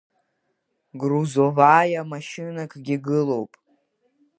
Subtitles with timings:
[0.99, 3.51] Грузоваиа машьынакгьы гылоуп.